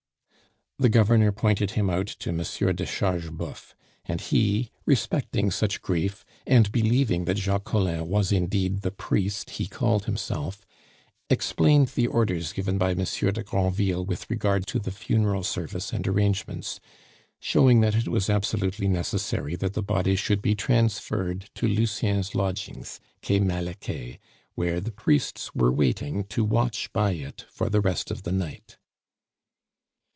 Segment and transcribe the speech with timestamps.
[0.79, 6.71] The governor pointed him out to Monsieur de Chargeboeuf; and he, respecting such grief, and
[6.71, 10.65] believing that Jacques Collin was indeed the priest he called himself,
[11.29, 16.07] explained the orders given by Monsieur de Granville with regard to the funeral service and
[16.07, 16.79] arrangements,
[17.39, 22.99] showing that it was absolutely necessary that the body should be transferred to Lucien's lodgings,
[23.23, 24.17] Quai Malaquais,
[24.55, 28.77] where the priests were waiting to watch by it for the rest of the night.